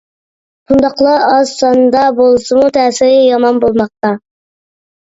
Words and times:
بۇنداقلار 0.71 1.25
ئاز 1.27 1.53
ساندا 1.59 2.07
بولسىمۇ، 2.23 2.67
تەسىرى 2.81 3.13
يامان 3.31 3.65
بولماقتا. 3.67 4.17